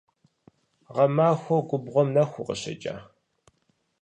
Гъэмахуэу 0.93 1.67
губгъуэм 1.69 2.07
нэху 2.15 2.39
укъыщекӀа? 2.41 2.95